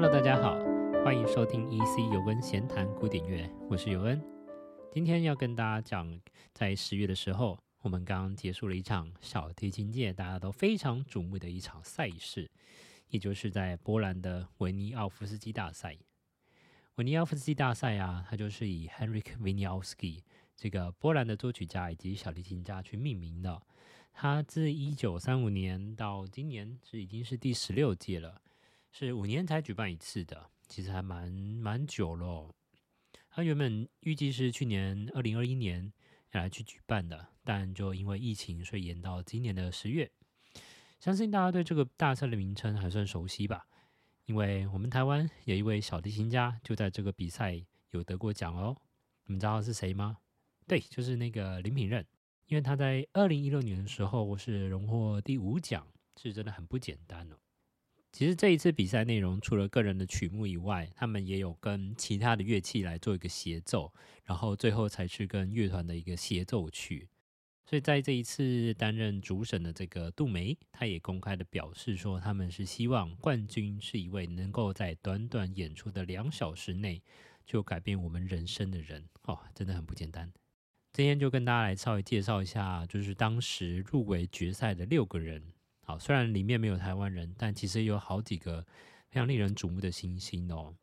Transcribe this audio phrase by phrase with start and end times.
[0.00, 0.56] Hello，大家好，
[1.02, 4.22] 欢迎收听 EC 尤恩闲谈古典乐，我是尤恩。
[4.92, 6.20] 今天要跟大家讲，
[6.52, 12.48] 在十月的时候，我们刚刚结束了一场小提琴界大家都非常瞩目的一场赛事，
[13.08, 15.96] 也就是在波兰的维尼奥夫斯基大赛。
[16.94, 20.20] 维尼奥夫斯基大赛啊，它就是以 Henryk Wieniawski
[20.54, 23.60] 这个波兰的作曲家以及小提琴家去命名的。
[24.12, 28.40] 他自一九三五年到今年是已经是第十六届了。
[28.90, 32.50] 是五年才举办一次的，其实还蛮蛮久了。
[33.30, 35.92] 他原本预计是去年二零二一年
[36.32, 40.10] 来去举办的，但就因为疫情，所以延到今年的十月。
[40.98, 43.66] 相信大家对这个大赛的名称还算熟悉吧？
[44.26, 48.76] 因为我们台湾有一位小提琴家就在这个比赛有得过奖哦。
[49.26, 50.18] 你们知道是谁吗？
[50.66, 52.04] 对，就是那个林品任。
[52.46, 55.86] 因为他在二零一六年的时候是荣获第五奖，
[56.16, 57.36] 是真的很不简单哦。
[58.10, 63.92] 其实这一次比赛内容，除了个人的曲目以外，他们也有跟其他的乐器来做一个协奏，
[64.24, 67.08] 然后最后才是跟乐团的一个协奏曲。
[67.66, 77.02] 所以在这一次担任主审的这个杜梅，他也公开的表示说，他们是希望冠军是一位能够在短短演出的两小时内
[77.44, 79.04] 就改变我们人生的人。
[79.24, 80.32] 哦，真的很不简单。
[80.94, 85.52] 今天就跟大家来稍微介绍一下，就是当时入围决赛的六个人。
[85.88, 88.60] 好，虽然里面没有台湾人，但其实有好几个
[89.08, 90.74] 非常令人瞩目的新星哦。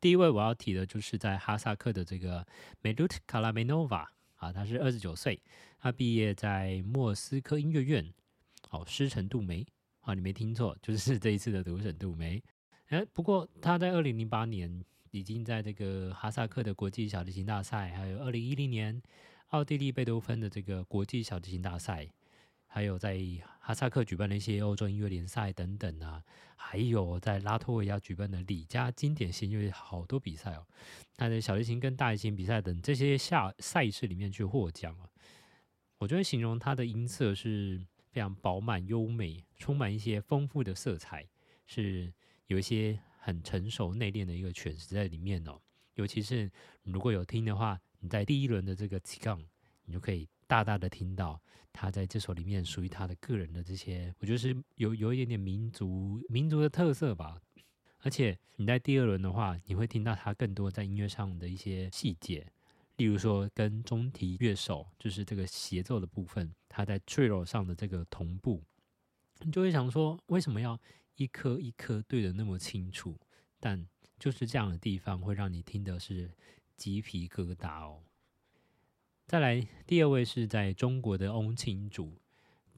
[0.00, 2.44] 第一位我要提的就是在哈萨克的这个
[2.82, 5.40] Melut Kalamenova 啊，他是二十九岁，
[5.78, 8.12] 他毕业在莫斯科音乐院。
[8.68, 9.64] 好，师承杜梅
[10.00, 12.42] 啊，你没听错，就是 这一次的独审杜梅。
[12.88, 19.00] 哎，不过他在二零零八年已经在这个哈萨克的国际小提琴大赛，还有二零一零年
[19.50, 22.08] 奥地利贝多芬的这个国际小提琴大赛。
[22.76, 23.18] 还有在
[23.58, 26.22] 哈萨克举办的一些欧洲音乐联赛等等啊，
[26.56, 30.66] 还有在拉脱维亚举办的里加经典弦乐好多比赛哦。
[31.16, 35.10] 他在小提琴跟大提琴比赛等这些下赛事里面去获奖了。
[35.96, 41.26] 我觉得形容他的音色是非常饱满优美，充满一些丰富的色彩，
[41.66, 42.12] 是
[42.48, 45.58] 有一些很成熟内敛的一个诠释在里面哦。
[45.94, 49.42] 尤其是如果有听的话，你在第一轮的这个起杠，
[49.86, 50.28] 你就可以。
[50.46, 51.40] 大大的听到
[51.72, 57.40] 他在这首里面属于他的个人的这些，我觉得是有有一点点民族民族的特色吧。
[58.00, 62.46] 而且你在第二轮的话，你会听到他更多在音乐上的一些细节，
[62.96, 68.62] 例如说跟中提乐手就是这个协奏的部分，他在 trill 上的这个同步，
[69.40, 70.78] 你就会想说为什么要
[71.16, 73.18] 一颗一颗对的那么清楚？
[73.58, 73.84] 但
[74.18, 76.30] 就是这样的地方会让你听的是
[76.76, 78.02] 鸡皮疙瘩哦。
[79.26, 82.16] 再来，第二位是在中国的翁清竹，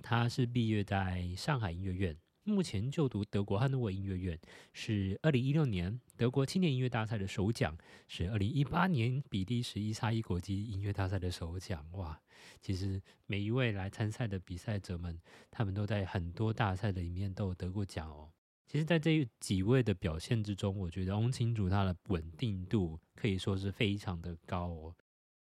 [0.00, 4.41] 他是毕业在上海音乐院，目前就读德国汉诺威音乐院，
[4.72, 7.76] 是二零一六年德国青年音乐大赛的首奖，
[8.06, 11.87] 是二零一八年比利时伊萨伊国际音乐大赛的首奖。
[11.92, 12.19] 哇，
[12.62, 15.20] 其实每一位来参赛的比赛者们，
[15.50, 18.32] 他们都在很多大赛的里面都有得过奖哦。
[18.66, 24.94] 其实，在这几位的表现之中，我觉得翁清竹他的稳定度可以说是非常的高哦。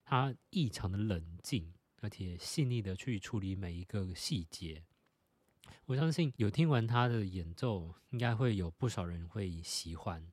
[0.08, 4.84] 他异常的冷静，而且细腻的去处理每一个细节。
[5.86, 10.24] 我相信有听完他的演奏，应该会有不少人会喜欢。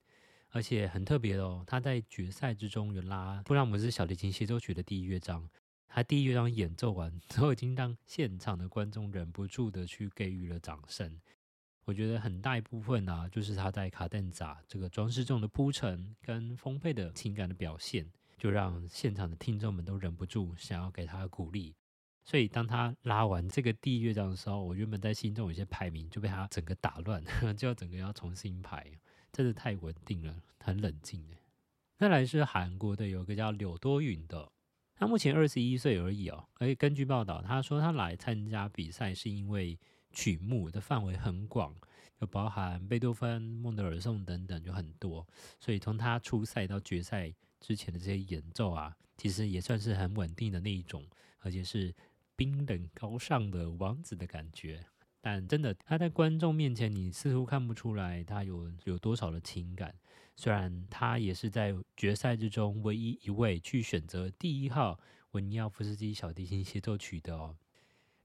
[0.51, 5.49] 而且很特别哦，他在决赛之中有拉布拉姆斯小提琴协奏曲的第一乐章，
[5.87, 11.19] 他第一乐章演奏完之后，已经让现场的观众忍不住的去给予了掌声。
[11.85, 18.11] 我觉得很大一部分啊，就是他在卡顿扎这个装饰中的铺陈跟丰沛的情感的表现。
[18.43, 21.73] 就让现场的听众们都忍不住想要给他鼓励，
[22.25, 27.23] 所以当他拉完这个第一乐章的时候，我原本在心中有些排名就被他整个打乱，
[27.55, 28.85] 就要整个要重新排，
[29.31, 31.37] 真的太稳定了，很冷静的。
[31.97, 34.51] 再来是韩国的，有个叫柳多允的，
[34.93, 36.45] 他目前二十一岁而已哦。
[36.55, 39.79] 而且根据报道，他说他来参加比赛是因为
[40.11, 41.73] 曲目的范围很广，
[42.19, 45.25] 就包含贝多芬、孟德尔颂等等，就很多，
[45.61, 47.33] 所以从他初赛到决赛。
[47.63, 51.07] 之前的这些演奏啊，其实也算是很稳定的那一种，
[51.39, 51.95] 而且是
[52.35, 54.85] 冰冷高尚的王子的感觉。
[55.21, 59.95] 但真的，他在观众面前，你似乎看不出来他有有多少的情感。
[60.35, 64.99] 虽然他也是在决赛之中唯一一位去选择第一号
[65.31, 67.55] 维尼奥夫斯基小提琴协奏曲的哦。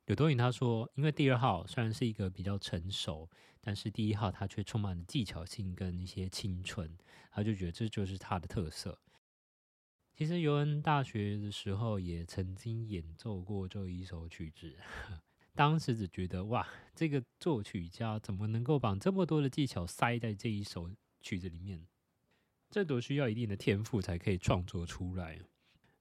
[0.07, 3.29] 柳多颖他说，因为第二号虽然是一个比较成熟，
[3.61, 6.91] 但是第一号他却充满了技巧性跟一些青春，
[7.31, 8.99] 他就觉得这就是他的特色。
[10.19, 14.77] 其实尤恩大学的时候也曾经演奏过这一首曲子，
[15.55, 21.87] 当时只觉得哇，这个作曲家怎么能够把这么多的技巧塞在这一首曲子里面，
[22.69, 25.39] 这都需要一定的天赋才可以创作出来。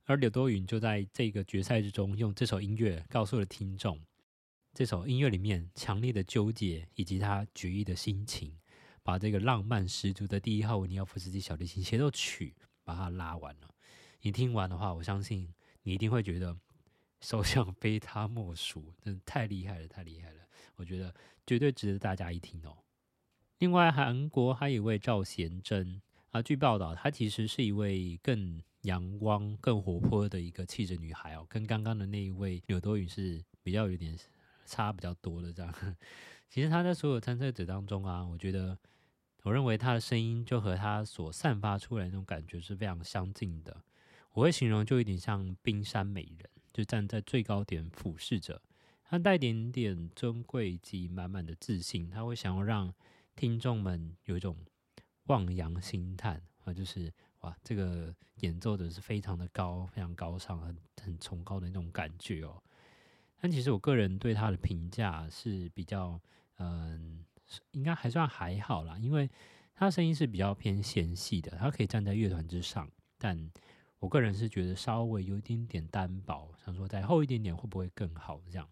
[0.06, 4.02] 而柳多云就在这个决赛之中，用这首音乐告诉了听众，
[4.74, 8.58] 这首音乐里面强烈的纠结以及他决意的心情，
[9.04, 13.70] 把这个浪漫十足的第一号维尼奥夫斯基小提琴协奏曲把它拉完了。
[14.22, 15.54] 你听完的话，我相信
[15.84, 16.58] 你一定会觉得
[17.22, 20.42] 首相非他莫属，真的太厉害了，太厉害了！
[20.76, 21.14] 我觉得
[21.46, 22.78] 绝对值得大家一听哦。
[23.60, 28.62] 另外，韩国还有一位赵贤珍啊，据报道，她其实是一位更。
[28.84, 34.18] 阳光更活泼的一个气质女孩哦，跟刚刚的那一位柳多云是比较有点
[34.66, 35.74] 差比较多的这样。
[36.48, 38.78] 其实她在所有参赛者当中啊，我觉得
[39.44, 43.76] 我认为她的声音就和她所散发出来那种感觉是非常相近的。
[44.38, 48.62] 我会形容就有点像冰山美人，就站在最高点俯视着，
[49.04, 52.94] 她带点点尊贵及满满的自信，她会想要让
[53.36, 54.56] 听众们有一种
[55.24, 57.12] 望洋兴叹啊，就是。
[57.42, 62.60] 哇，这个演奏者是非常的高，非常高尚，很很崇高的那种感觉哦。
[63.40, 66.20] 但其实我个人对他的评价是比较，
[66.58, 67.24] 嗯，
[67.72, 69.30] 应该还算还好啦，因为
[69.76, 72.90] 他声音是比较偏纤细的，他可以站在乐团之上。
[73.20, 73.38] 但
[74.00, 78.42] 我个人是觉得稍微有一点点单薄，想说再厚一点点会不会更好？
[78.50, 78.68] 这样。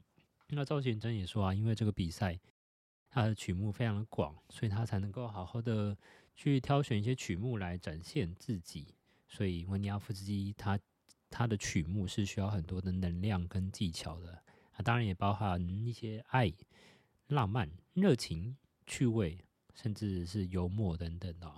[0.50, 2.40] 那赵贤真也说啊，因为这个比赛
[3.10, 5.98] 他的曲目非常的广，所以他才能够好好的。
[6.38, 8.94] 去挑选一些曲目来展现自己，
[9.26, 10.78] 所以维尼奥夫斯基他
[11.30, 14.34] 他的曲目是需要很多的能量跟技巧的
[14.74, 16.52] 啊，当然也包含一些爱、
[17.28, 19.38] 浪漫、热情、趣味，
[19.74, 21.50] 甚至是幽默等等的。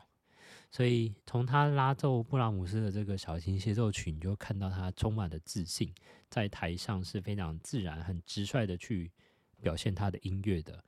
[0.70, 5.94] 所以从他拉奏布拉姆斯的这个小型协奏曲，你就看到他充满了自信，
[6.30, 9.12] 在台上是非常自然、很直率的去
[9.62, 10.84] 表现他的音乐的。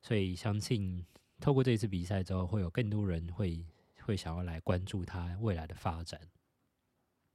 [0.00, 1.04] 所以相信。
[1.40, 3.64] 透过这次比赛之后，会有更多人会
[4.02, 6.20] 会想要来关注他未来的发展。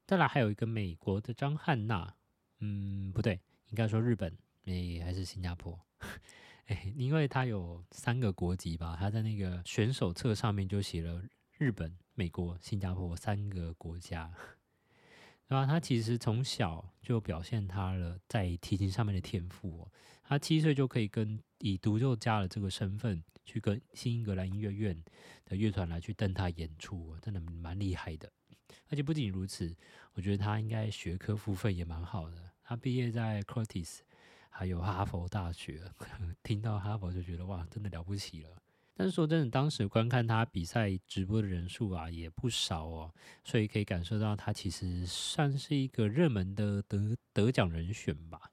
[0.05, 2.13] 再来还有一个美国的张汉娜，
[2.59, 5.79] 嗯，不对，应该说日本，诶，还是新加坡，
[6.67, 11.23] 诶，因为他有三个国籍吧，他在那个选手册上面就写了
[11.57, 14.31] 日本、美国、新加坡三个国家。
[15.45, 15.65] 对吧？
[15.65, 19.91] 他其实从小就表现他了在提琴上面的天赋哦。
[20.23, 25.03] 他七岁就可以跟以独奏家的这个身份去跟新英格兰音乐院
[25.45, 28.31] 的乐团来去登台演出，真的蛮厉害的。
[28.87, 29.75] 而且不仅如此，
[30.13, 32.51] 我觉得他应该学科部分也蛮好的。
[32.63, 33.99] 他毕业在 Curtis，
[34.49, 35.91] 还有哈佛大学。
[36.41, 38.62] 听到哈佛就觉得哇，真的了不起了。
[38.95, 43.13] 但是说真的，当时观看他比赛直播的人数啊也不少哦，
[43.43, 48.51] 所以可以感受到他其实算是一个热门的得得奖人选吧。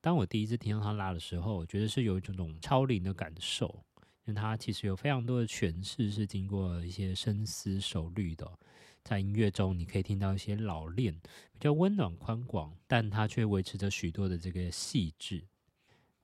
[0.00, 3.84] 当我第一次听到他拉的时候，我觉得是有一种超龄的感受，
[4.24, 8.58] 因为他其实有非常多的诠释是经过一些深思熟虑的，
[9.04, 11.14] 在音乐中你可以听到一些老练、
[11.52, 15.44] 比较温暖宽广，但他却维持着许多的这个细致。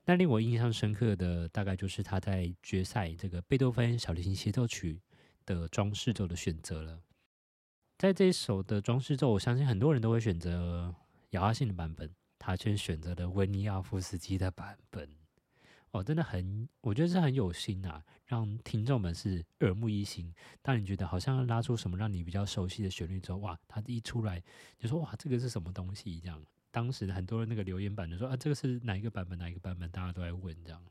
[0.05, 5.01] 那令我印象深刻的，大概就是他在决赛这个贝多芬小提琴协奏曲
[5.47, 7.01] 的装饰奏的选择了。
[7.99, 10.93] 在这一首的装饰奏，我相信很多人都会选择
[11.31, 15.09] 摇哈性的版本，他却选择了维尼亚夫斯基的版本。
[15.93, 20.35] 哦，真的很，我觉得是很有心啊，让听众们是耳目一新。
[20.63, 24.43] 当你觉得好像拉出什么让你比较熟悉的旋律之后，哇，他一出来
[24.79, 26.43] 就说哇，这个是什么东西这样。
[26.73, 29.39] 当时很多人那个留言板就说啊，这个是哪一个版本？
[29.39, 29.89] 哪一个版本？
[29.91, 30.83] 大家都在问这样，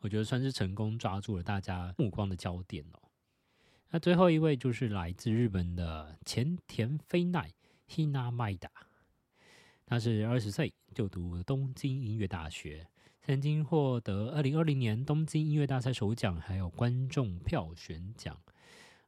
[0.00, 3.00] 我觉得算是成功抓住了大家目光的焦点哦。
[3.90, 7.52] 那最后一位就是来自日本的前田飞奈
[7.88, 8.70] （Hinamida），
[9.84, 12.88] 他是二十岁就读东京音乐大学，
[13.20, 18.40] 曾经获得二零二零年东京音乐大赛首奖，还有观众票选奖，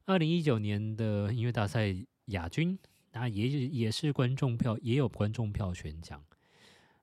[0.05, 2.79] 二零一九年的音乐大赛亚军。
[3.19, 6.25] 那也也是观众票，也有观众票选奖。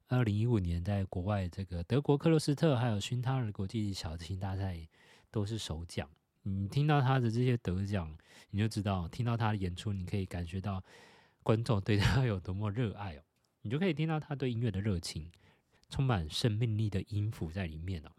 [0.08, 4.80] 二零一五年在国外这个德国克洛斯特还有熏塔尔国际小提琴大赛
[5.30, 6.10] 都是首奖。
[6.44, 8.18] 你听到他的这些得奖，
[8.52, 10.82] 你就知道听到他的演出，你可以感觉到
[11.44, 13.22] 观众对他有多么热爱哦。
[13.64, 15.30] 你就可以听到他对音乐的热情，
[15.90, 18.12] 充满生命力的音符在里面哦。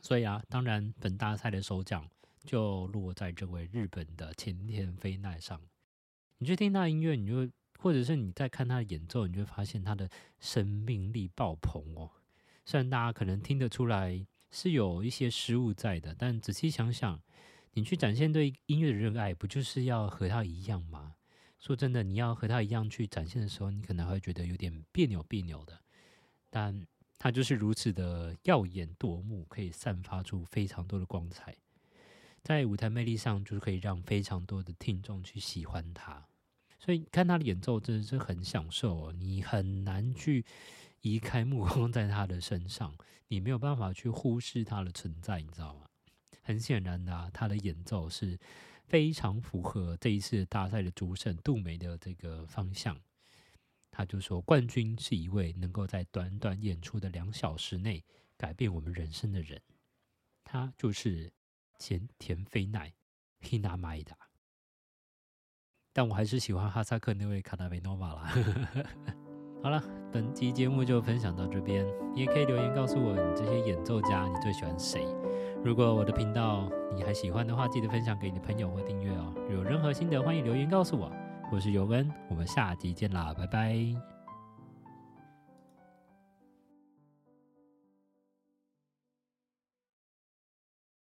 [0.00, 2.04] 所以啊，当然本大赛的首奖
[2.42, 5.60] 就落在这位日本的前田飞奈上。
[6.42, 12.10] 你去听他的音乐，你就或者是你在看他的演奏，你就发现他的生命力爆棚哦。
[12.64, 17.22] 虽然大家可能听得出来是有一些失误在的，但仔细想想，
[17.74, 21.14] 你去展现对音乐的热爱，不就是要和他一样吗？
[21.60, 25.78] 说真的，你要和他一样去展现的时候，你可能会觉得有点别扭别扭的。
[26.50, 26.84] 但
[27.18, 31.54] 他就是如此的耀眼夺目，可以散发出非常多的光彩。
[32.42, 36.26] 在舞台魅力上，就是可以让非常多的听众去喜欢他。
[36.84, 40.44] 所以看他的演奏真的是很享受哦，你很难去
[41.02, 42.92] 移开目光在他的身上，
[43.28, 45.86] 你没有办法去忽视他的存在，你知道吗？
[46.42, 48.36] 很显然的，他的演奏是
[48.84, 53.00] 非常符合这一次大赛的主审杜梅的这个方向。
[53.92, 58.02] 他就说，冠军是一位能够在短短演出的两小时内
[58.36, 59.62] 改变我们人生的人，
[60.42, 61.32] 他就是
[61.78, 62.92] 前田飞奈
[63.40, 64.16] Hina Maeda。
[65.92, 68.32] 但我还是喜欢哈萨克那位卡纳维诺瓦啦。
[69.62, 75.06] 好了，本期节目就分享到这边，你也可以留言告诉我，你这些演奏家你最喜欢谁？
[75.62, 79.32] 如果我的频道你还喜欢的话，记得分享给你的朋友或订阅哦。
[79.50, 81.12] 有任何心得，欢迎留言告诉我。
[81.52, 84.11] 我是尤恩，我们下集见啦，拜拜。